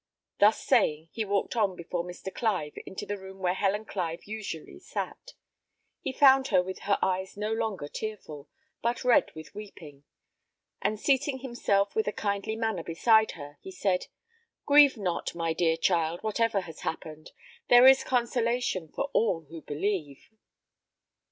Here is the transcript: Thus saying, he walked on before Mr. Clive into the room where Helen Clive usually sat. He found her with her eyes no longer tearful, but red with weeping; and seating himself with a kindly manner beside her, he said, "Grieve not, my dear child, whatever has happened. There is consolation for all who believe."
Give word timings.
Thus 0.39 0.59
saying, 0.65 1.09
he 1.11 1.23
walked 1.23 1.55
on 1.55 1.75
before 1.75 2.03
Mr. 2.03 2.33
Clive 2.33 2.73
into 2.87 3.05
the 3.05 3.19
room 3.19 3.37
where 3.37 3.53
Helen 3.53 3.85
Clive 3.85 4.23
usually 4.23 4.79
sat. 4.79 5.33
He 5.99 6.11
found 6.11 6.47
her 6.47 6.63
with 6.63 6.79
her 6.79 6.97
eyes 7.03 7.37
no 7.37 7.53
longer 7.53 7.87
tearful, 7.87 8.49
but 8.81 9.03
red 9.03 9.29
with 9.35 9.53
weeping; 9.53 10.03
and 10.81 10.99
seating 10.99 11.41
himself 11.41 11.93
with 11.95 12.07
a 12.07 12.11
kindly 12.11 12.55
manner 12.55 12.81
beside 12.83 13.33
her, 13.33 13.59
he 13.61 13.69
said, 13.69 14.07
"Grieve 14.65 14.97
not, 14.97 15.35
my 15.35 15.53
dear 15.53 15.77
child, 15.77 16.23
whatever 16.23 16.61
has 16.61 16.79
happened. 16.79 17.29
There 17.69 17.85
is 17.85 18.03
consolation 18.03 18.87
for 18.87 19.03
all 19.13 19.41
who 19.51 19.61
believe." 19.61 20.31